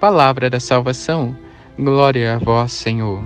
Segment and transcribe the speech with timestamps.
[0.00, 1.34] Palavra da salvação,
[1.78, 3.24] glória a vós, Senhor.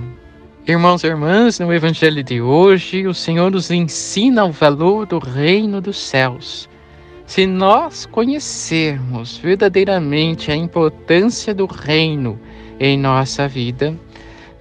[0.68, 5.80] Irmãos e irmãs, no Evangelho de hoje, o Senhor nos ensina o valor do reino
[5.80, 6.68] dos céus.
[7.26, 12.38] Se nós conhecermos verdadeiramente a importância do reino
[12.78, 13.92] em nossa vida,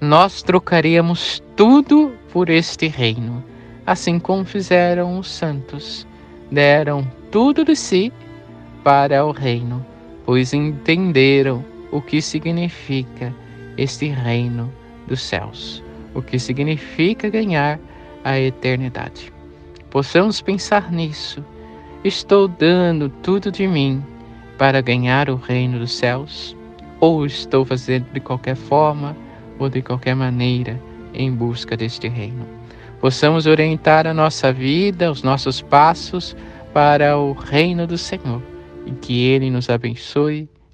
[0.00, 3.44] nós trocaríamos tudo por este reino,
[3.86, 6.04] assim como fizeram os santos.
[6.50, 8.12] Deram tudo de si
[8.82, 9.86] para o reino,
[10.26, 13.34] pois entenderam o que significa
[13.76, 14.72] este reino
[15.06, 15.82] dos céus,
[16.14, 17.78] o que significa ganhar
[18.24, 19.32] a eternidade.
[19.90, 21.44] Possamos pensar nisso.
[22.04, 24.02] Estou dando tudo de mim
[24.56, 26.56] para ganhar o reino dos céus?
[27.00, 29.16] Ou estou fazendo de qualquer forma
[29.58, 30.80] ou de qualquer maneira
[31.14, 32.46] em busca deste reino?
[33.00, 36.36] Possamos orientar a nossa vida, os nossos passos
[36.72, 38.42] para o reino do Senhor
[38.86, 40.48] e que Ele nos abençoe